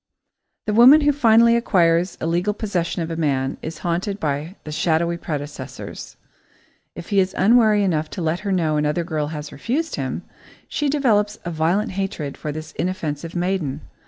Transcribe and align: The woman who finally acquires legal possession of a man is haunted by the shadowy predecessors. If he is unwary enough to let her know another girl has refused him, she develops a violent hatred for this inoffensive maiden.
The 0.65 0.73
woman 0.73 1.01
who 1.01 1.11
finally 1.11 1.55
acquires 1.55 2.19
legal 2.19 2.55
possession 2.55 3.03
of 3.03 3.11
a 3.11 3.15
man 3.15 3.57
is 3.61 3.77
haunted 3.85 4.19
by 4.19 4.55
the 4.63 4.71
shadowy 4.71 5.15
predecessors. 5.15 6.17
If 6.95 7.09
he 7.09 7.19
is 7.19 7.35
unwary 7.37 7.83
enough 7.83 8.09
to 8.17 8.21
let 8.23 8.39
her 8.39 8.51
know 8.51 8.77
another 8.77 9.03
girl 9.03 9.27
has 9.27 9.51
refused 9.51 9.97
him, 9.97 10.23
she 10.67 10.89
develops 10.89 11.37
a 11.45 11.51
violent 11.51 11.91
hatred 11.91 12.35
for 12.35 12.51
this 12.51 12.71
inoffensive 12.71 13.35
maiden. 13.35 13.81